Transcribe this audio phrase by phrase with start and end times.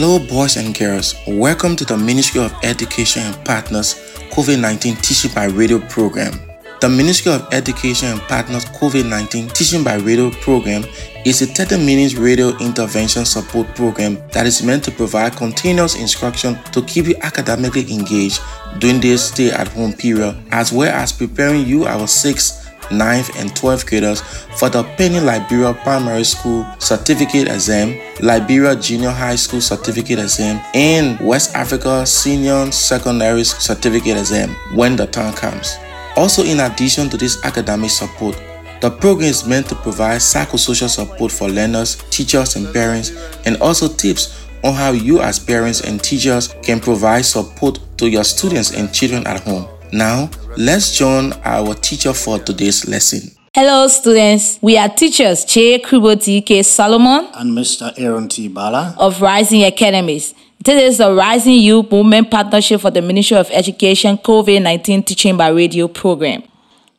[0.00, 1.16] Hello, boys and girls.
[1.26, 3.94] Welcome to the Ministry of Education and Partners
[4.30, 6.38] COVID 19 Teaching by Radio program.
[6.80, 10.84] The Ministry of Education and Partners COVID 19 Teaching by Radio program
[11.26, 16.56] is a 30 minute radio intervention support program that is meant to provide continuous instruction
[16.70, 18.40] to keep you academically engaged
[18.78, 23.50] during this stay at home period, as well as preparing you, our sixth 9th, and
[23.50, 24.20] 12th graders
[24.58, 31.20] for the Penny Liberia Primary School Certificate Exam, Liberia Junior High School Certificate Exam, and
[31.20, 35.76] West Africa Senior Secondary Certificate Exam when the time comes.
[36.16, 38.40] Also, in addition to this academic support,
[38.80, 43.10] the program is meant to provide psychosocial support for learners, teachers, and parents,
[43.44, 48.24] and also tips on how you, as parents and teachers, can provide support to your
[48.24, 49.68] students and children at home.
[49.92, 53.30] Now, let's join our teacher for today's lesson.
[53.54, 54.58] Hello, students.
[54.60, 56.62] We are teachers Che Kriboti K.
[56.62, 57.92] Solomon and Mr.
[57.96, 58.48] Aaron T.
[58.48, 60.34] Bala of Rising Academies.
[60.62, 65.36] This is the Rising Youth Movement Partnership for the Ministry of Education COVID 19 Teaching
[65.36, 66.42] by Radio program.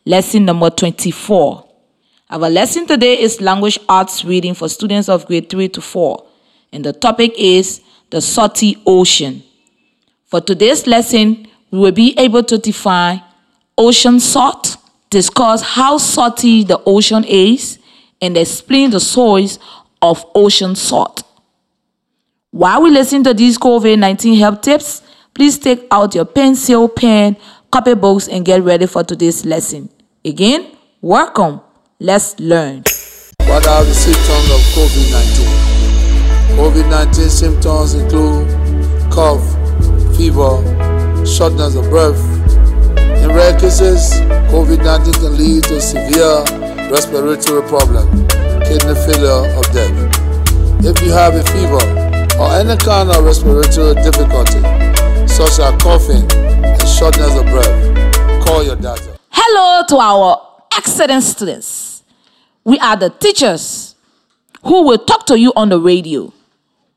[0.06, 1.66] Lesson number 24.
[2.32, 6.26] Our lesson today is Language Arts Reading for students of grade 3 to 4,
[6.74, 9.44] and the topic is the salty ocean.
[10.26, 13.24] For today's lesson, we will be able to define
[13.78, 14.78] ocean salt,
[15.10, 17.80] discuss how salty the ocean is,
[18.22, 19.60] and explain the source
[20.02, 21.24] of ocean salt.
[22.52, 25.02] While we listen to these COVID 19 help tips,
[25.34, 27.38] please take out your pencil, pen,
[27.72, 29.90] copy books, and get ready for today's lesson.
[30.26, 31.62] Again, welcome.
[32.00, 32.84] Let's learn.
[33.46, 35.70] What are the symptoms of COVID 19?
[36.58, 38.50] COVID 19 symptoms include
[39.12, 39.44] cough,
[40.18, 40.89] fever,
[41.30, 42.20] shortness of breath.
[43.22, 44.12] In rare cases,
[44.52, 46.42] COVID 19 can lead to severe
[46.90, 48.10] respiratory problem,
[48.66, 49.94] kidney failure, or death.
[50.84, 51.84] If you have a fever
[52.42, 54.60] or any kind of respiratory difficulty,
[55.28, 59.16] such as coughing and shortness of breath, call your doctor.
[59.30, 62.04] Hello to our excellent students.
[62.64, 63.96] We are the teachers
[64.64, 66.34] who will talk to you on the radio.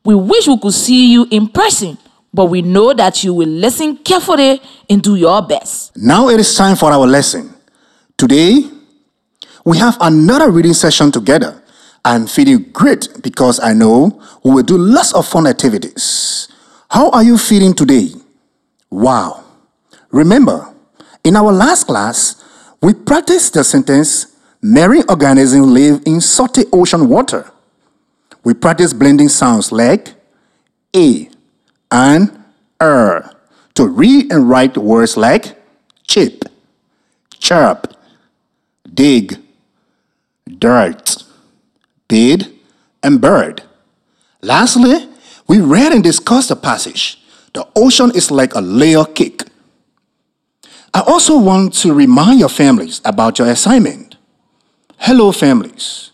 [0.03, 1.97] We wish we could see you in person
[2.33, 5.95] but we know that you will listen carefully and do your best.
[5.95, 7.53] Now it is time for our lesson.
[8.17, 8.69] Today,
[9.65, 11.61] we have another reading session together.
[12.03, 16.49] I'm feeling great because I know we will do lots of fun activities.
[16.89, 18.09] How are you feeling today?
[18.89, 19.43] Wow.
[20.11, 20.73] Remember,
[21.23, 22.43] in our last class,
[22.81, 27.49] we practiced the sentence marine organisms live in salty ocean water.
[28.43, 30.13] We practiced blending sounds like
[30.95, 31.29] A,
[31.93, 32.43] and
[32.81, 33.29] er
[33.75, 35.55] to read and write words like
[36.07, 36.43] chip,
[37.39, 37.95] chirp,
[38.91, 39.37] dig,
[40.57, 41.23] dirt,
[42.07, 42.51] bid,
[43.01, 43.63] and bird.
[44.41, 45.07] Lastly,
[45.47, 47.19] we read and discussed the passage.
[47.53, 49.43] The ocean is like a layer cake.
[50.93, 54.15] I also want to remind your families about your assignment.
[54.97, 56.11] Hello, families.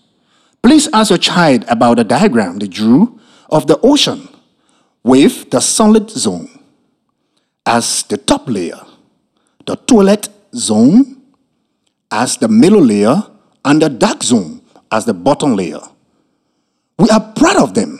[0.61, 3.19] Please ask your child about the diagram they drew
[3.49, 4.27] of the ocean
[5.03, 6.49] with the sunlit zone
[7.65, 8.79] as the top layer,
[9.65, 11.21] the twilight zone
[12.11, 13.23] as the middle layer,
[13.65, 14.61] and the dark zone
[14.91, 15.81] as the bottom layer.
[16.97, 17.99] We are proud of them.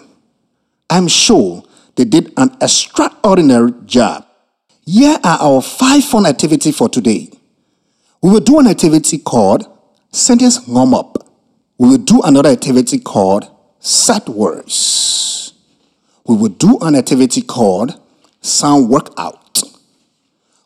[0.89, 1.63] I'm sure
[1.95, 4.25] they did an extraordinary job.
[4.85, 7.29] Here are our five fun activities for today.
[8.21, 9.67] We will do an activity called
[10.11, 11.27] sentence warm up.
[11.77, 13.49] We will do another activity called
[13.79, 15.38] sight words
[16.29, 17.99] we will do an activity called
[18.41, 19.63] sound workout.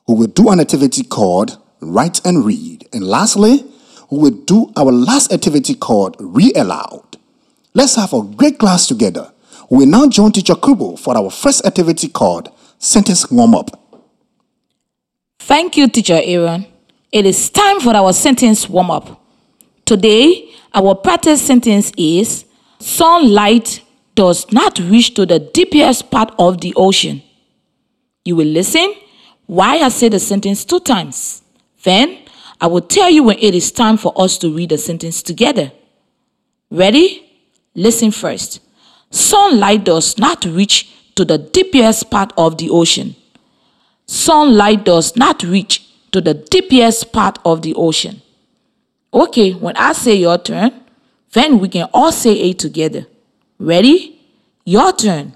[0.06, 2.85] We will do an activity called write and read.
[2.91, 3.66] And lastly,
[4.12, 7.16] we will do our last activity called read aloud.
[7.74, 9.31] Let's have a great class together.
[9.69, 14.01] We will now join Teacher Kubo for our first activity called sentence warm up.
[15.40, 16.66] Thank you, Teacher Aaron.
[17.09, 19.24] It is time for our sentence warm up.
[19.86, 22.44] Today, our practice sentence is
[22.80, 23.81] sunlight
[24.15, 27.21] does not reach to the deepest part of the ocean.
[28.25, 28.94] You will listen
[29.45, 31.42] why I say the sentence two times.
[31.83, 32.19] Then
[32.62, 35.71] I will tell you when it is time for us to read the sentence together.
[36.69, 37.30] Ready?
[37.75, 38.62] Listen first.
[39.10, 43.15] Sunlight does not reach to the deepest part of the ocean.
[44.06, 48.21] Sunlight does not reach to the deepest part of the ocean.
[49.13, 50.71] Okay, when I say your turn,
[51.33, 53.06] then we can all say it together.
[53.59, 54.19] Ready?
[54.65, 55.33] Your turn.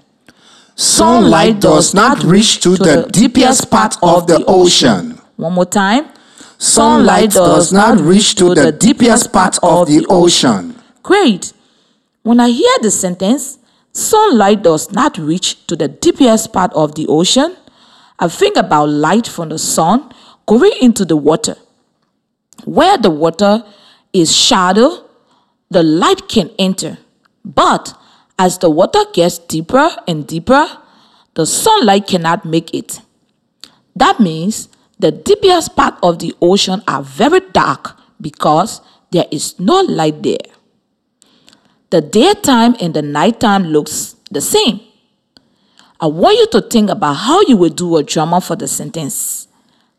[0.74, 5.20] Sunlight does not reach to the deepest part of the ocean.
[5.36, 6.08] One more time.
[6.58, 10.74] Sunlight does not reach to the deepest part of the ocean.
[11.02, 11.52] Great.
[12.22, 13.58] When I hear the sentence,
[13.92, 17.56] sunlight does not reach to the deepest part of the ocean,
[18.18, 20.12] I think about light from the sun
[20.46, 21.56] going into the water.
[22.64, 23.64] Where the water
[24.12, 25.04] is shallow,
[25.70, 26.98] the light can enter.
[27.44, 27.97] But
[28.38, 30.66] as the water gets deeper and deeper,
[31.34, 33.00] the sunlight cannot make it.
[33.96, 34.68] That means
[34.98, 38.80] the deepest part of the ocean are very dark because
[39.10, 40.38] there is no light there.
[41.90, 44.80] The daytime and the nighttime looks the same.
[46.00, 49.48] I want you to think about how you will do a drama for the sentence.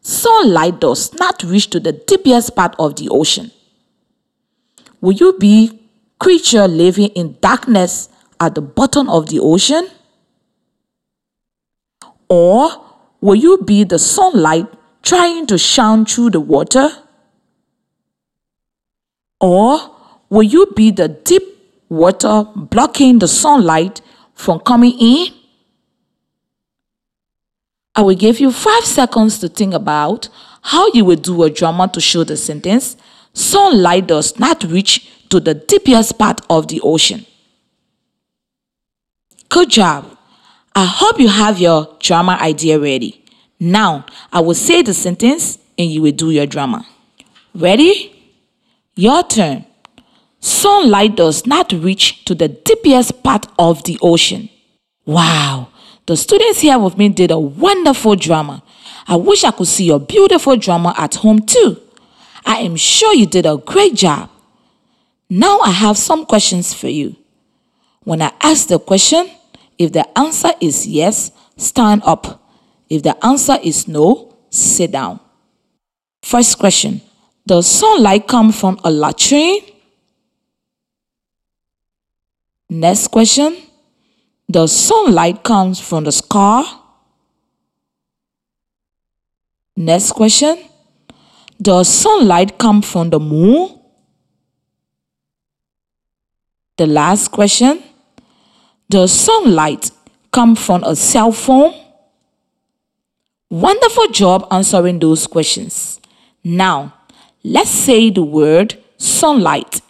[0.02, 3.52] Sunlight does not reach to the deepest part of the ocean.
[5.02, 5.82] Will you be
[6.20, 8.10] creature living in darkness
[8.40, 9.88] at the bottom of the ocean?
[12.28, 12.70] Or
[13.22, 14.68] will you be the sunlight
[15.02, 16.90] trying to shine through the water?
[19.40, 19.96] Or
[20.30, 21.44] will you be the deep
[21.90, 24.02] water blocking the sunlight
[24.34, 25.34] from coming in?
[27.96, 30.30] I will give you five seconds to think about
[30.62, 32.96] how you will do a drama to show the sentence
[33.34, 37.26] sunlight does not reach to the deepest part of the ocean.
[39.50, 40.18] Good job.
[40.76, 43.26] I hope you have your drama idea ready.
[43.60, 46.86] Now, I will say the sentence and you will do your drama.
[47.56, 48.16] Ready?
[48.96, 49.66] Your turn.
[50.40, 54.50] Sunlight does not reach to the deepest part of the ocean.
[55.06, 55.70] Wow,
[56.06, 58.64] the students here with me did a wonderful drama.
[59.08, 61.82] I wish I could see your beautiful drama at home too.
[62.46, 64.30] I am sure you did a great job.
[65.30, 67.16] Now I have some questions for you.
[68.04, 69.30] When I ask the question,
[69.80, 72.44] if the answer is yes, stand up.
[72.90, 75.22] If the answer is no, sit down.
[76.22, 77.02] First question
[77.48, 79.62] Does sunlight come from a latrine?
[82.70, 83.56] Next question
[84.52, 86.66] Does sunlight come from the scar?
[89.78, 90.58] Next question
[91.62, 93.80] Does sunlight come from the moon?
[96.76, 97.82] The last question
[98.90, 99.92] Does sunlight
[100.32, 101.74] come from a cell phone?
[103.50, 106.00] Wonderful job answering those questions.
[106.44, 106.94] Now,
[107.44, 109.82] let's say the word sunlight.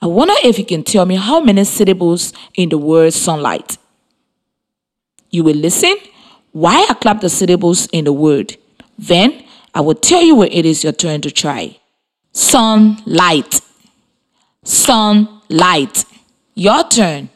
[0.00, 3.78] I wonder if you can tell me how many syllables in the word sunlight.
[5.30, 5.96] You will listen
[6.52, 8.56] while I clap the syllables in the word.
[8.98, 9.44] Then
[9.74, 11.78] I will tell you when it is your turn to try.
[12.32, 13.60] Sunlight.
[14.64, 16.04] Sunlight.
[16.54, 17.30] Your turn.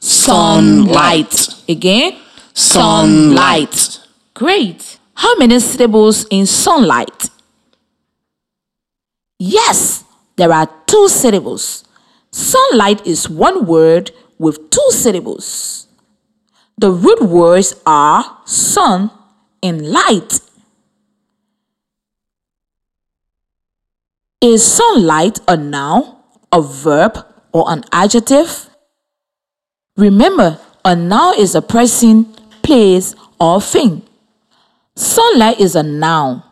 [0.00, 1.48] Sunlight.
[1.68, 2.16] Again.
[2.54, 4.00] Sunlight.
[4.34, 4.98] Great.
[5.14, 7.28] How many syllables in sunlight?
[9.38, 10.04] Yes,
[10.36, 11.84] there are two syllables.
[12.30, 15.86] Sunlight is one word with two syllables.
[16.78, 19.10] The root words are sun
[19.62, 20.40] and light.
[24.40, 26.16] Is sunlight a noun,
[26.50, 27.18] a verb,
[27.52, 28.69] or an adjective?
[30.00, 32.24] Remember, a noun is a person,
[32.62, 34.00] place, or thing.
[34.96, 36.42] Sunlight is a noun.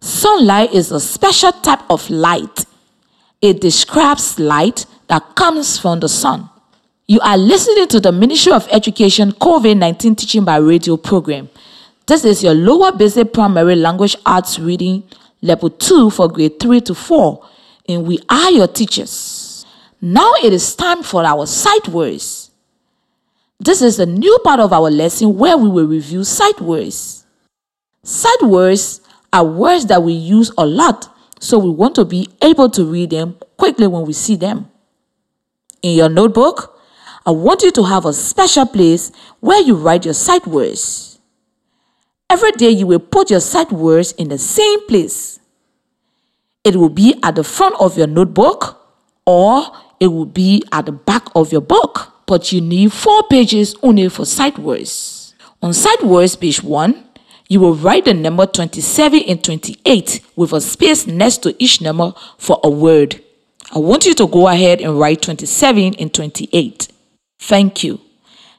[0.00, 2.64] Sunlight is a special type of light.
[3.42, 6.48] It describes light that comes from the sun.
[7.06, 11.50] You are listening to the Ministry of Education COVID 19 Teaching by Radio program.
[12.06, 15.02] This is your lower basic primary language arts reading
[15.42, 17.46] level 2 for grade 3 to 4,
[17.90, 19.66] and we are your teachers.
[20.00, 22.45] Now it is time for our sight words.
[23.58, 27.26] This is a new part of our lesson where we will review sight words.
[28.02, 29.00] Sight words
[29.32, 31.08] are words that we use a lot,
[31.40, 34.70] so we want to be able to read them quickly when we see them.
[35.82, 36.78] In your notebook,
[37.24, 39.10] I want you to have a special place
[39.40, 41.18] where you write your sight words.
[42.28, 45.40] Every day you will put your sight words in the same place.
[46.62, 48.80] It will be at the front of your notebook
[49.24, 49.64] or
[49.98, 52.12] it will be at the back of your book.
[52.26, 55.34] But you need four pages only for sight words.
[55.62, 57.04] On sight words, page 1,
[57.48, 62.12] you will write the number 27 and 28 with a space next to each number
[62.38, 63.22] for a word.
[63.74, 66.88] I want you to go ahead and write 27 and 28.
[67.38, 68.00] Thank you.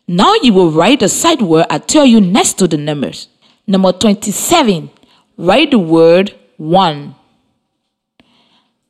[0.07, 3.27] Now you will write the sight word I tell you next to the numbers.
[3.65, 4.89] Number 27,
[5.37, 7.15] write the word 1.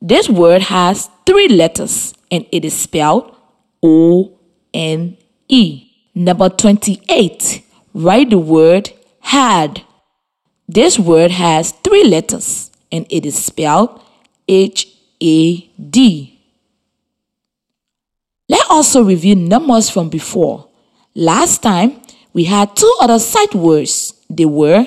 [0.00, 3.34] This word has three letters and it is spelled
[3.82, 4.37] O
[4.78, 5.16] N
[5.48, 5.90] E.
[6.14, 9.82] Number 28, write the word had.
[10.68, 14.00] This word has three letters and it is spelled
[14.46, 14.86] H
[15.20, 15.56] A
[15.90, 16.40] D.
[18.48, 20.68] Let also review numbers from before.
[21.14, 22.00] Last time,
[22.32, 24.14] we had two other sight words.
[24.30, 24.86] They were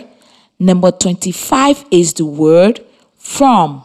[0.58, 2.80] number 25 is the word
[3.18, 3.84] from.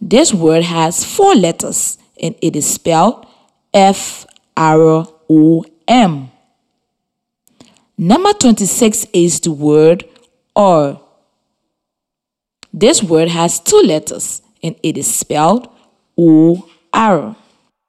[0.00, 3.26] This word has four letters and it is spelled
[3.74, 4.26] F
[4.56, 6.30] R O M.
[7.98, 10.04] Number 26 is the word
[10.54, 11.00] or.
[12.72, 15.68] This word has two letters and it is spelled
[16.18, 17.36] O R.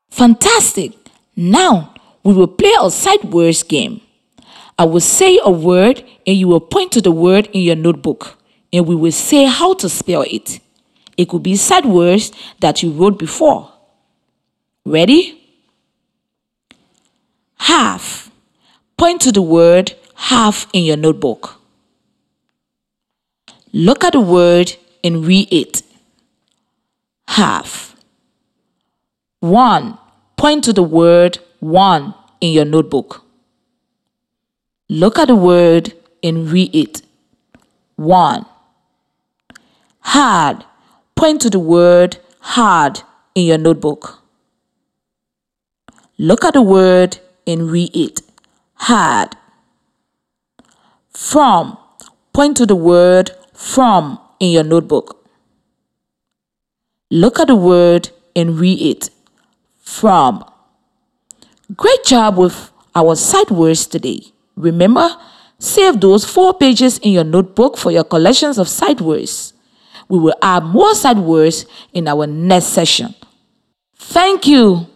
[0.10, 0.94] Fantastic!
[1.36, 1.94] Now
[2.24, 4.02] we will play a sight words game.
[4.80, 8.38] I will say a word and you will point to the word in your notebook
[8.72, 10.60] and we will say how to spell it.
[11.18, 13.72] It could be sight words that you wrote before.
[14.86, 15.37] Ready?
[17.68, 18.32] Half.
[18.98, 21.60] Point to the word half in your notebook.
[23.74, 25.82] Look at the word and read it.
[27.28, 27.98] Half.
[29.42, 29.98] One.
[30.38, 33.26] Point to the word one in your notebook.
[34.88, 35.92] Look at the word
[36.24, 37.02] and read it.
[37.98, 38.46] One.
[40.00, 40.64] Hard.
[41.18, 43.02] Point to the word hard
[43.36, 44.24] in your notebook.
[46.18, 48.22] Look at the word and read it.
[48.76, 49.36] Hard.
[51.10, 51.78] From.
[52.34, 55.28] Point to the word from in your notebook.
[57.10, 59.10] Look at the word and read it.
[59.80, 60.44] From.
[61.76, 64.22] Great job with our sight words today.
[64.56, 65.10] Remember,
[65.58, 69.54] save those four pages in your notebook for your collections of sight words.
[70.10, 73.16] We will add more sight words in our next session.
[73.96, 74.88] Thank you.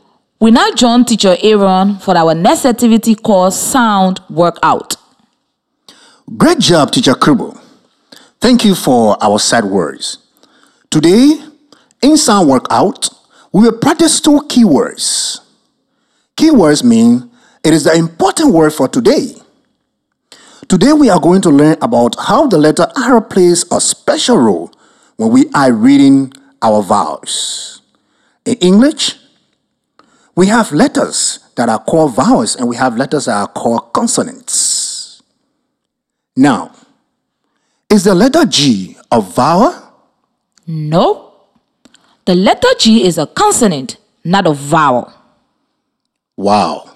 [0.42, 4.96] We now join teacher Aaron for our next activity called Sound Workout.
[6.36, 7.62] Great job, teacher Krubo.
[8.40, 10.18] Thank you for our sight words.
[10.90, 11.40] Today,
[12.02, 13.10] in Sound Workout,
[13.52, 15.42] we will practice two keywords.
[16.36, 17.30] Keywords mean
[17.64, 19.36] it is the important word for today.
[20.68, 24.72] Today we are going to learn about how the letter R plays a special role
[25.18, 26.34] when we are reading
[26.64, 27.84] our vowels.
[28.44, 29.21] In English,
[30.36, 35.22] we have letters that are called vowels and we have letters that are called consonants.
[36.36, 36.74] Now,
[37.90, 39.76] is the letter G a vowel?
[40.66, 41.34] No.
[42.26, 45.12] The letter G is a consonant, not a vowel.
[46.38, 46.90] Wow.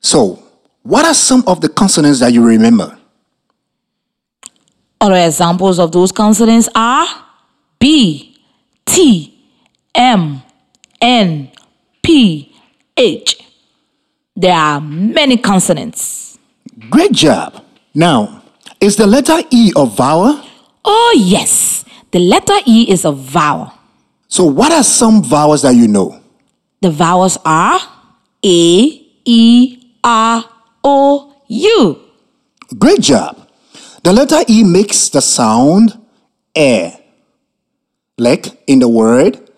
[0.00, 0.42] So,
[0.82, 2.98] what are some of the consonants that you remember?
[5.00, 7.06] Other examples of those consonants are
[7.78, 8.36] B,
[8.84, 9.38] T,
[9.94, 10.42] M,
[11.00, 11.52] N,
[12.08, 12.50] P,
[12.96, 13.36] H.
[14.34, 16.38] There are many consonants.
[16.88, 17.62] Great job.
[17.94, 18.44] Now,
[18.80, 20.42] is the letter E a vowel?
[20.86, 23.74] Oh, yes, the letter E is a vowel.
[24.26, 26.18] So, what are some vowels that you know?
[26.80, 27.78] The vowels are
[28.42, 30.44] A, E, R,
[30.82, 32.00] O, U.
[32.78, 33.36] Great job.
[34.02, 36.00] The letter E makes the sound
[36.56, 36.98] air,
[38.16, 39.50] like in the word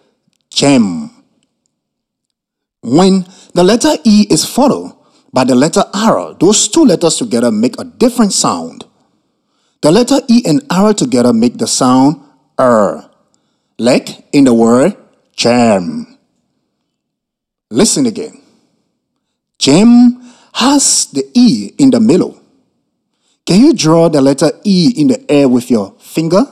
[0.50, 1.19] gem.
[2.82, 4.96] When the letter E is followed
[5.32, 8.84] by the letter R, those two letters together make a different sound.
[9.82, 12.20] The letter E and R together make the sound
[12.58, 13.10] R,
[13.78, 14.96] like in the word
[15.36, 16.18] gem.
[17.70, 18.42] Listen again.
[19.58, 20.20] Gem
[20.54, 22.40] has the E in the middle.
[23.46, 26.44] Can you draw the letter E in the air with your finger?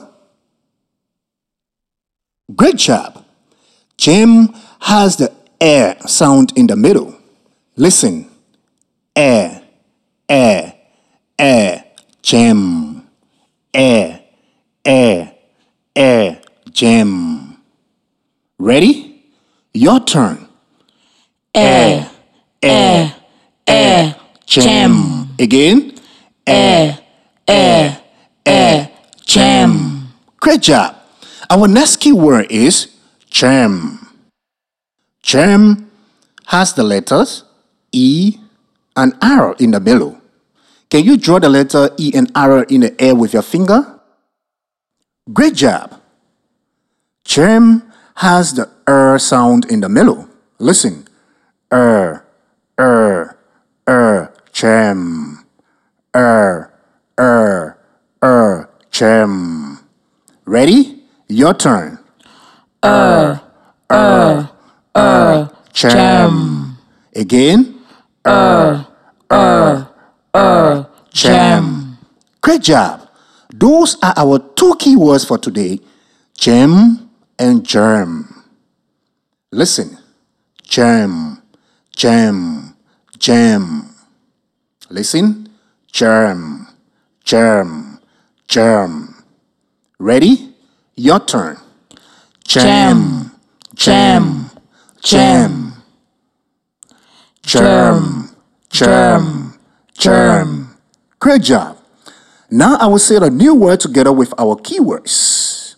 [2.55, 3.25] Great job.
[3.97, 7.15] Gem has the air sound in the middle.
[7.75, 8.29] Listen.
[9.15, 9.61] Air,
[10.27, 10.73] air,
[11.37, 11.83] air,
[12.21, 13.07] gem.
[13.73, 14.21] Air,
[14.85, 15.33] air,
[15.95, 17.57] air, gem.
[18.57, 19.23] Ready?
[19.73, 20.47] Your turn.
[21.53, 22.09] Air,
[22.61, 23.15] air,
[23.67, 25.29] air, gem.
[25.39, 25.95] Again.
[26.47, 26.99] Air,
[27.47, 28.01] air,
[28.45, 28.91] air,
[29.25, 30.09] gem.
[30.39, 30.95] Great job.
[31.49, 32.95] Our next key word is
[33.29, 34.08] gem.
[35.29, 35.85] Gem
[36.47, 37.43] has the letters
[37.91, 38.37] E
[38.97, 40.17] and R in the middle.
[40.89, 43.99] Can you draw the letter E and R in the air with your finger?
[45.31, 46.01] Great job.
[47.25, 47.83] Gem
[48.15, 50.27] has the R sound in the middle.
[50.57, 51.05] Listen.
[51.71, 52.25] Er,
[52.79, 53.37] er,
[53.85, 55.45] er, gem.
[56.15, 56.73] Er,
[57.19, 57.77] er,
[58.23, 59.77] er, gem.
[60.47, 61.03] Ready?
[61.29, 61.99] Your turn.
[62.81, 63.48] Er, er,
[65.87, 66.77] gem.
[67.15, 67.75] Again.
[68.25, 68.85] Er,
[69.31, 69.87] er,
[70.35, 71.97] er, gem.
[72.41, 73.07] Great job.
[73.53, 75.79] Those are our two key words for today
[76.37, 78.43] gem and germ.
[79.51, 79.97] Listen.
[80.69, 81.41] Gem,
[81.97, 82.75] gem,
[83.17, 83.89] germ.
[84.91, 85.49] Listen,
[85.91, 86.67] germ,
[87.25, 87.99] germ,
[88.47, 89.15] germ.
[89.97, 90.53] Ready?
[90.95, 91.57] Your turn.
[92.47, 93.31] Germ,
[93.73, 94.51] germ,
[95.01, 95.68] germ.
[97.43, 98.35] Germ,
[98.69, 99.59] germ,
[99.97, 100.77] germ.
[101.19, 101.77] Great job.
[102.51, 105.75] Now I will say the new word together with our keywords.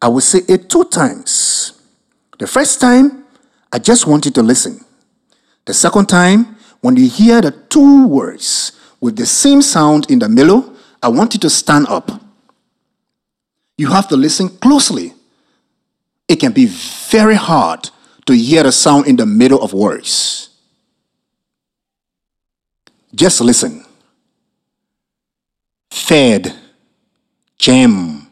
[0.00, 1.80] I will say it two times.
[2.38, 3.24] The first time,
[3.72, 4.84] I just want you to listen.
[5.64, 10.28] The second time, when you hear the two words with the same sound in the
[10.28, 12.10] middle, I want you to stand up.
[13.76, 15.14] You have to listen closely.
[16.28, 17.90] It can be very hard
[18.26, 20.47] to hear the sound in the middle of words.
[23.14, 23.84] Just listen.
[25.90, 26.54] Fed,
[27.58, 28.28] jam,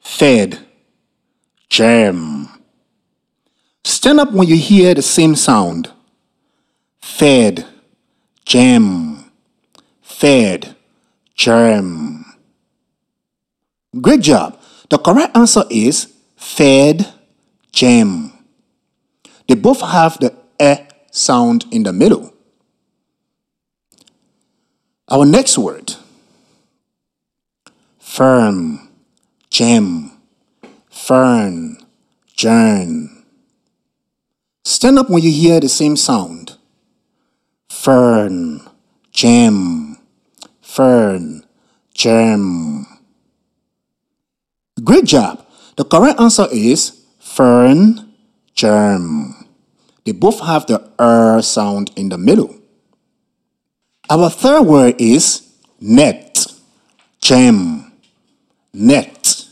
[0.00, 0.58] fed,
[1.68, 2.48] jam.
[3.82, 5.90] Stand up when you hear the same sound.
[7.00, 7.66] Fed,
[8.44, 9.30] jam,
[10.02, 10.76] fed,
[11.34, 12.24] jam.
[14.00, 14.58] Great job.
[14.90, 17.06] The correct answer is fed,
[17.72, 18.32] jam.
[19.48, 22.33] They both have the e sound in the middle.
[25.08, 25.96] Our next word
[27.98, 28.88] firm,
[29.50, 30.12] gem,
[30.88, 31.76] fern,
[32.36, 33.24] gern.
[34.64, 36.56] Stand up when you hear the same sound.
[37.68, 38.62] Fern,
[39.10, 39.98] gem,
[40.62, 41.44] fern,
[41.92, 42.86] gem.
[44.82, 45.44] Great job.
[45.76, 48.14] The correct answer is fern,
[48.54, 49.34] germ.
[50.04, 52.54] They both have the er sound in the middle.
[54.10, 55.48] Our third word is
[55.80, 56.46] net,
[57.22, 57.90] gem,
[58.74, 59.46] net,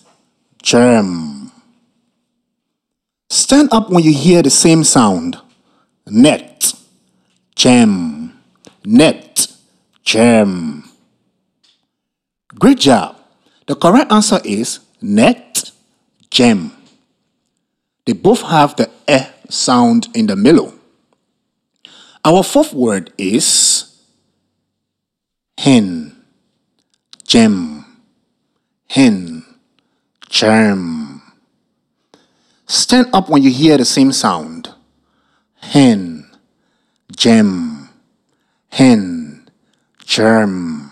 [0.63, 1.51] germ.
[3.31, 5.39] Stand up when you hear the same sound.
[6.07, 6.75] Net,
[7.57, 8.39] gem,
[8.85, 9.47] net,
[10.05, 10.85] gem.
[12.55, 13.17] Great job.
[13.67, 15.71] The correct answer is net,
[16.31, 16.73] gem.
[18.05, 20.75] They both have the e sound in the middle.
[22.23, 23.82] Our fourth word is
[25.59, 26.17] hen,
[27.27, 27.85] gem,
[28.89, 29.45] hen,
[30.29, 31.23] germ.
[32.67, 34.75] Stand up when you hear the same sound.
[35.57, 36.31] Hen,
[37.15, 37.89] gem,
[38.71, 39.49] hen,
[40.05, 40.91] germ.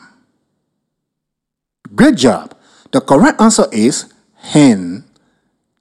[1.95, 2.55] Great job.
[2.93, 5.05] The correct answer is hen,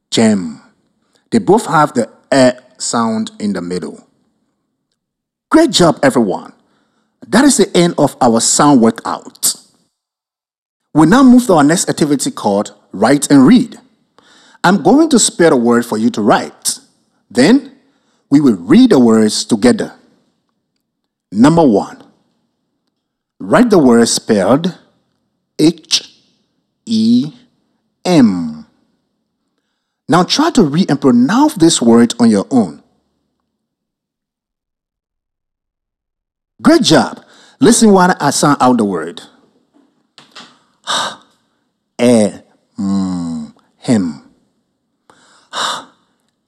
[0.09, 0.61] gem.
[1.31, 4.07] They both have the e sound in the middle.
[5.49, 6.53] Great job, everyone.
[7.29, 9.53] That is the end of our sound workout.
[10.95, 13.77] We now move to our next activity called Write and Read.
[14.63, 16.79] I'm going to spell a word for you to write.
[17.29, 17.77] Then
[18.31, 19.93] we will read the words together.
[21.31, 22.03] Number one,
[23.39, 24.75] write the word spelled
[25.59, 26.11] H
[26.87, 27.31] E
[28.03, 28.65] M.
[30.07, 32.81] Now try to read and pronounce this word on your own.
[36.61, 37.23] Great job.
[37.61, 39.21] Listen while I sound out the word.
[42.01, 42.31] E,
[42.77, 44.23] mm, him.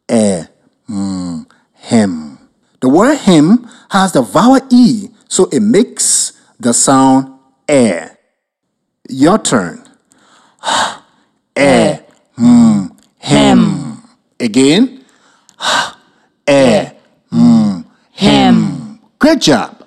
[0.09, 0.43] E,
[0.89, 2.37] mm, him.
[2.79, 8.17] The word him has the vowel E, so it makes the sound air.
[9.09, 9.83] Your turn.
[11.57, 11.99] E,
[12.37, 14.03] mm, him.
[14.39, 15.05] Again.
[16.47, 16.87] E,
[17.31, 18.99] mm, him.
[19.19, 19.80] Great job.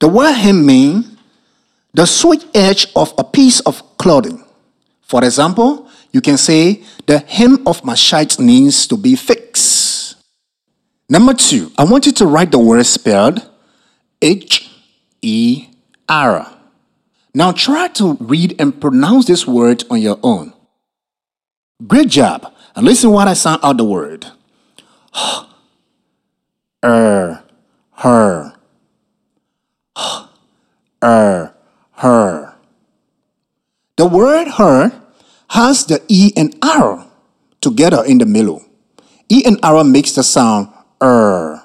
[0.00, 1.16] The word hem means
[1.92, 4.44] the sweet edge of a piece of clothing.
[5.02, 10.16] For example, you can say, the hem of my shirt needs to be fixed.
[11.08, 13.48] Number two, I want you to write the word spelled
[14.20, 14.70] H
[15.22, 15.68] E
[16.08, 16.54] R.
[17.34, 20.52] Now try to read and pronounce this word on your own.
[21.86, 22.52] Great job.
[22.74, 24.26] And listen what I sound out the word.
[26.84, 27.42] er,
[27.92, 28.54] her,
[31.02, 31.54] er,
[31.92, 32.54] her.
[33.96, 34.92] The word her
[35.48, 37.06] has the E and R
[37.60, 38.64] together in the middle.
[39.28, 40.68] E and R makes the sound
[41.02, 41.62] er.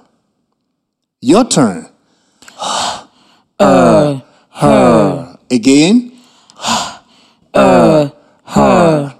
[1.21, 1.89] Your turn.
[3.61, 5.37] er, her.
[5.49, 6.11] Again.
[7.55, 8.11] er,
[8.45, 9.15] her.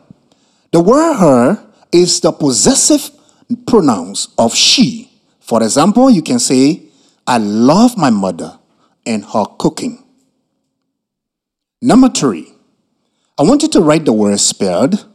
[0.72, 3.12] The word her is the possessive
[3.68, 5.10] pronouns of she.
[5.40, 6.84] For example, you can say,
[7.28, 8.58] I love my mother
[9.06, 10.03] and her cooking.
[11.86, 12.48] Number three,
[13.38, 15.06] I want you to write the word spelled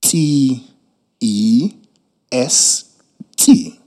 [0.00, 0.70] T
[1.18, 1.72] E
[2.30, 2.96] S
[3.36, 3.80] T.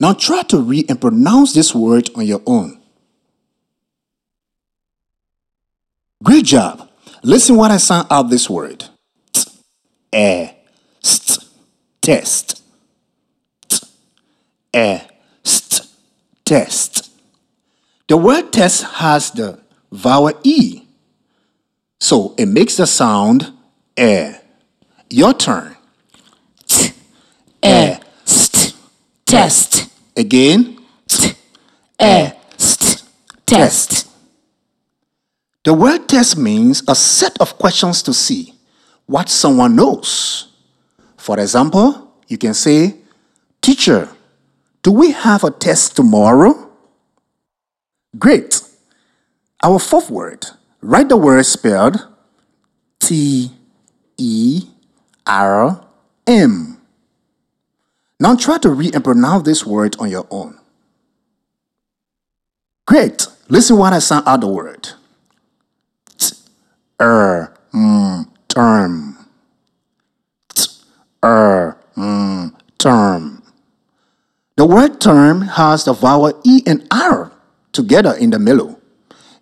[0.00, 2.82] Now try to read and pronounce this word on your own.
[6.24, 6.90] Great job.
[7.22, 8.86] Listen what I sound out this word.
[9.32, 9.48] T,
[10.12, 10.48] e,
[11.00, 11.48] st,
[12.00, 12.64] test.
[13.68, 13.78] T,
[14.74, 14.98] e,
[15.44, 15.86] st,
[16.44, 17.11] test.
[18.12, 19.58] The word test has the
[19.90, 20.82] vowel E.
[21.98, 23.50] So it makes the sound
[23.98, 24.32] e.
[25.08, 25.74] Your turn.
[26.68, 26.92] T,
[27.64, 28.76] e, st,
[29.24, 29.88] test.
[30.14, 30.76] Again.
[31.08, 31.32] T,
[31.98, 33.02] e, st,
[33.46, 34.06] test.
[35.64, 38.52] The word test means a set of questions to see
[39.06, 40.48] what someone knows.
[41.16, 42.94] For example, you can say,
[43.62, 44.10] Teacher,
[44.82, 46.71] do we have a test tomorrow?
[48.18, 48.60] Great.
[49.62, 50.46] Our fourth word,
[50.80, 52.06] write the word spelled
[53.00, 53.50] T
[54.18, 54.64] E
[55.26, 55.84] R
[56.26, 56.78] M.
[58.20, 60.58] Now try to read and pronounce this word on your own.
[62.86, 63.26] Great.
[63.48, 64.90] Listen what I sound out the word.
[66.18, 66.36] T
[67.00, 69.26] er mm, term.
[70.54, 70.68] T
[71.24, 73.42] er mm, term.
[74.56, 77.31] The word term has the vowel E and R
[77.72, 78.78] together in the middle.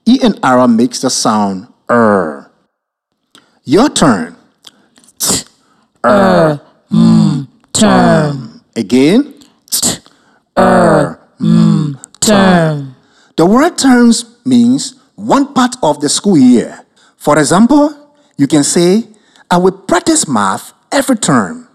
[0.06, 2.50] E and R makes the sound er.
[3.64, 4.36] Your turn.
[6.04, 8.62] Er mm, term.
[8.74, 9.34] Again.
[10.56, 12.96] Er mm, term.
[13.36, 16.86] The word terms means one part of the school year.
[17.16, 17.92] For example,
[18.36, 19.04] you can say,
[19.50, 21.68] I will practice math every term.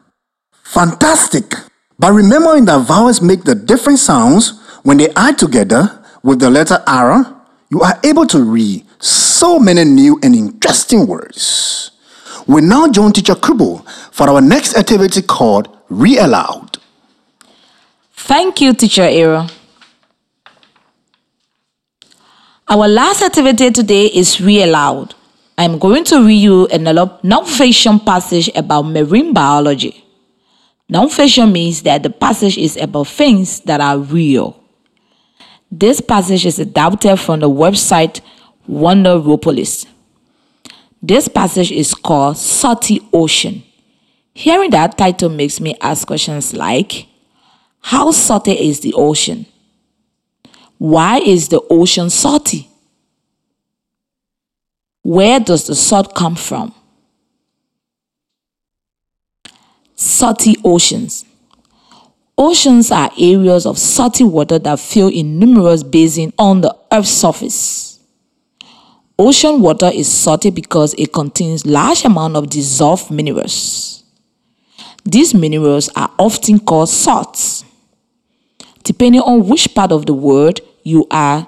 [0.64, 1.54] Fantastic!
[2.00, 6.84] By remembering that vowels make the different sounds when they are together with the letter
[6.88, 11.92] R, you are able to read so many new and interesting words.
[12.48, 13.78] We now join teacher Kubo
[14.12, 16.80] for our next activity called Read Aloud.
[18.14, 19.50] Thank you, teacher Aaron.
[22.68, 25.14] Our last activity today is read aloud.
[25.60, 30.04] I'm going to read you another non-fiction passage about marine biology.
[30.90, 34.65] Non-fiction means that the passage is about things that are real.
[35.72, 38.22] This passage is adapted from the website
[38.70, 39.86] Wonderopolis.
[41.02, 43.64] This passage is called Salty Ocean.
[44.34, 47.08] Hearing that title makes me ask questions like
[47.80, 49.46] How salty is the ocean?
[50.78, 52.70] Why is the ocean salty?
[55.04, 56.74] Where does the salt come from?
[59.94, 61.26] Salty oceans.
[62.38, 68.00] Oceans are areas of salty water that fill in numerous basins on the Earth's surface.
[69.18, 74.04] Ocean water is salty because it contains large amounts of dissolved minerals.
[75.06, 77.64] These minerals are often called salts.
[78.84, 81.48] Depending on which part of the world you are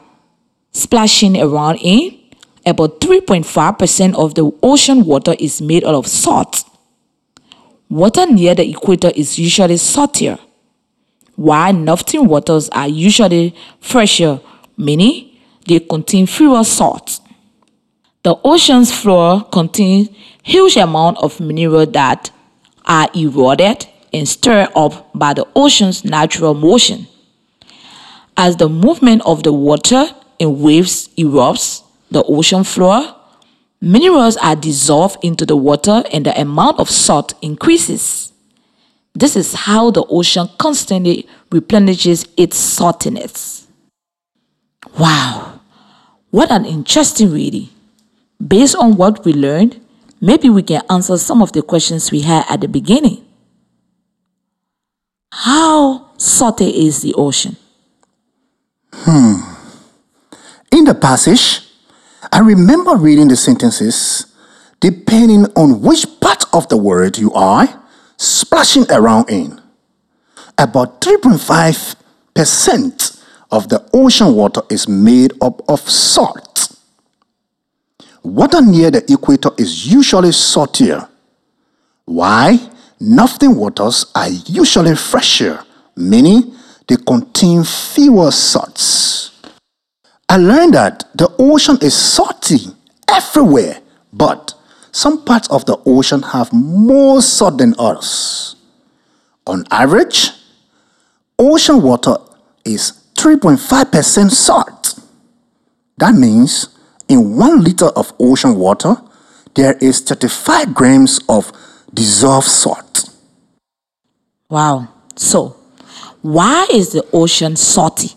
[0.71, 2.17] splashing around in,
[2.65, 6.63] about 3.5% of the ocean water is made out of salt.
[7.89, 10.37] Water near the equator is usually saltier,
[11.37, 14.41] while northern waters are usually fresher,
[14.75, 15.29] meaning
[15.67, 17.21] they contain fewer salts.
[18.23, 20.09] The ocean's floor contains
[20.43, 22.31] huge amount of mineral that
[22.85, 27.07] are eroded and stirred up by the ocean's natural motion.
[28.35, 30.07] As the movement of the water
[30.39, 33.15] in waves erupts the ocean floor,
[33.79, 38.31] minerals are dissolved into the water and the amount of salt increases.
[39.17, 43.65] This is how the ocean constantly replenishes its saltiness.
[44.99, 45.59] Wow,
[46.29, 47.69] what an interesting reading.
[48.45, 49.81] Based on what we learned,
[50.21, 53.25] maybe we can answer some of the questions we had at the beginning.
[55.31, 57.57] How salty is the ocean?
[58.93, 59.37] Hmm.
[60.71, 61.61] In the passage,
[62.31, 64.27] I remember reading the sentences
[64.79, 67.86] depending on which part of the word you are
[68.17, 69.61] splashing around in.
[70.57, 76.75] About 3.5% of the ocean water is made up of salt.
[78.23, 81.07] Water near the equator is usually saltier.
[82.05, 82.59] Why?
[82.99, 85.63] Northern waters are usually fresher,
[85.95, 86.55] meaning
[86.87, 89.31] they contain fewer salts.
[90.27, 92.71] I learned that the ocean is salty
[93.07, 93.79] everywhere,
[94.11, 94.55] but
[94.91, 98.55] some parts of the ocean have more salt than others.
[99.45, 100.31] On average,
[101.39, 102.17] ocean water
[102.65, 104.99] is 3.5% salt.
[105.97, 106.69] That means
[107.07, 108.97] in one liter of ocean water,
[109.55, 111.51] there is 35 grams of
[111.93, 113.09] dissolved salt.
[114.49, 114.87] Wow.
[115.15, 115.57] So,
[116.21, 118.09] Why is the ocean salty?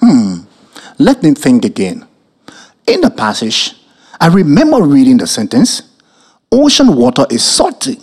[0.00, 0.40] Hmm.
[0.98, 2.06] Let me think again.
[2.86, 3.74] In the passage,
[4.20, 5.82] I remember reading the sentence
[6.52, 7.98] Ocean water is salty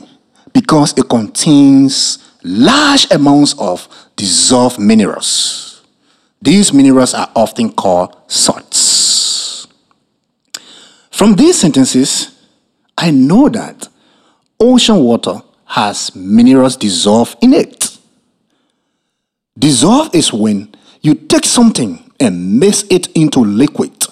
[0.53, 5.81] because it contains large amounts of dissolved minerals.
[6.41, 9.67] These minerals are often called salts.
[11.09, 12.37] From these sentences,
[12.97, 13.87] I know that
[14.59, 17.97] ocean water has minerals dissolved in it.
[19.57, 24.05] Dissolve is when you take something and mix it into liquid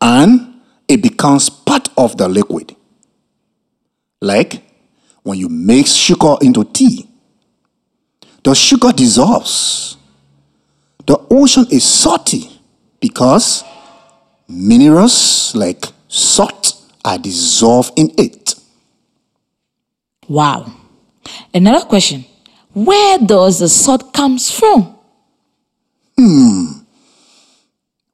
[0.00, 2.74] and it becomes part of the liquid.
[4.20, 4.62] Like
[5.22, 7.08] when you mix sugar into tea,
[8.42, 9.96] the sugar dissolves.
[11.06, 12.50] The ocean is salty
[13.00, 13.64] because
[14.48, 18.54] minerals like salt are dissolved in it.
[20.28, 20.72] Wow.
[21.52, 22.24] Another question.
[22.72, 24.96] Where does the salt comes from?
[26.18, 26.66] Hmm.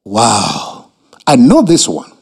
[0.04, 0.71] Wow,
[1.32, 2.12] I know this one.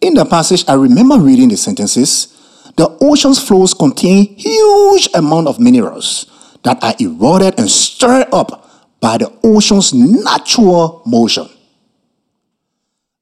[0.00, 2.28] In the passage, I remember reading the sentences.
[2.76, 9.18] The ocean's flows contain huge amount of minerals that are eroded and stirred up by
[9.18, 11.46] the ocean's natural motion.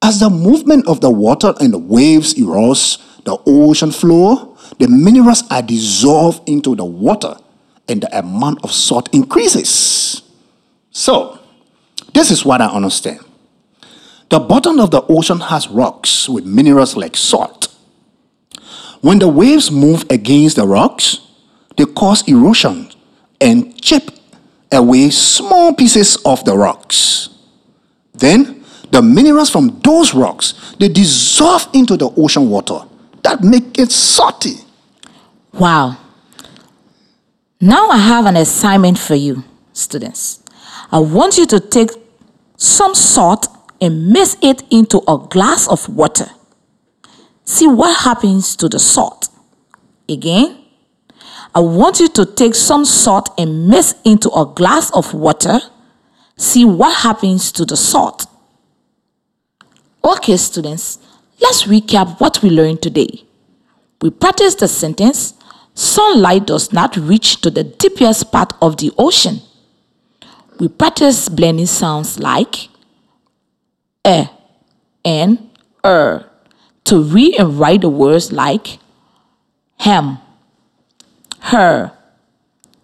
[0.01, 5.43] As the movement of the water and the waves erodes the ocean floor, the minerals
[5.51, 7.35] are dissolved into the water
[7.89, 10.23] and the amount of salt increases.
[10.93, 11.41] So,
[12.15, 13.27] this is what I understand.
[14.31, 17.67] The bottom of the ocean has rocks with minerals like salt.
[19.01, 21.19] When the waves move against the rocks,
[21.77, 22.91] they cause erosion
[23.41, 24.11] and chip
[24.71, 27.31] away small pieces of the rocks.
[28.15, 32.81] Then the minerals from those rocks they dissolve into the ocean water
[33.23, 34.59] that make it salty.
[35.53, 35.99] Wow.
[37.61, 40.43] Now I have an assignment for you, students.
[40.93, 41.91] I want you to take
[42.57, 43.49] some salt
[43.81, 46.27] and mix it into a glass of water.
[47.45, 49.29] See what happens to the salt.
[50.09, 50.65] Again,
[51.55, 55.61] I want you to take some salt and mix into a glass of water.
[56.37, 58.27] See what happens to the salt.
[60.05, 60.99] Okay, students,
[61.41, 63.25] let's recap what we learned today.
[64.01, 65.35] We practiced the sentence
[65.75, 69.41] sunlight does not reach to the deepest part of the ocean.
[70.59, 72.69] We practiced blending sounds like
[74.05, 74.27] eh
[75.05, 75.51] and
[75.85, 76.31] er
[76.85, 78.79] to read and write the words like
[79.79, 80.19] hem,
[81.41, 81.93] her,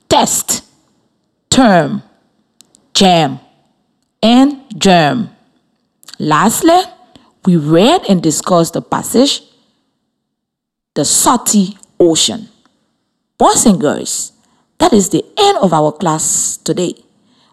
[0.08, 0.64] test,
[1.50, 2.02] term,
[2.94, 3.40] jam,
[4.22, 5.30] and germ.
[6.18, 6.80] Lastly,
[7.44, 9.42] we read and discussed the passage,
[10.94, 12.48] the salty ocean.
[13.38, 14.32] Boys and girls,
[14.78, 16.94] that is the end of our class today.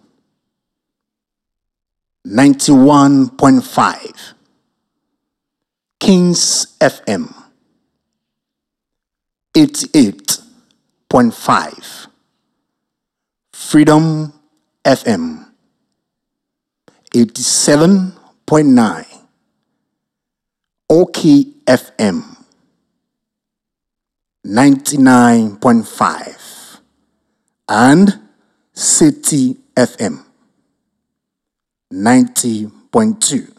[2.27, 4.33] 91.5
[5.99, 7.33] Kings FM
[9.55, 12.07] 88.5
[13.51, 14.31] Freedom
[14.85, 15.43] FM
[17.15, 19.16] 87.9
[20.89, 22.23] OK FM
[24.45, 26.79] 99.5
[27.67, 28.19] and
[28.73, 30.23] City FM
[31.93, 33.53] 90.2.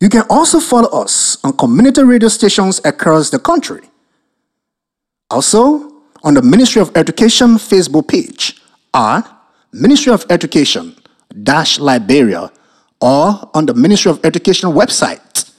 [0.00, 3.82] You can also follow us on community radio stations across the country.
[5.30, 5.92] Also,
[6.24, 8.60] on the Ministry of Education Facebook page
[8.92, 9.22] at
[9.72, 10.96] Ministry of Education
[11.78, 12.50] Liberia
[13.00, 15.49] or on the Ministry of Education website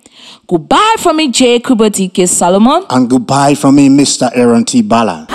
[0.46, 1.58] Goodbye from me, J.
[1.58, 2.26] Kubo K.
[2.26, 2.84] Solomon.
[2.90, 4.30] And goodbye from me, Mr.
[4.34, 4.82] Aaron T.
[4.82, 5.26] Bala.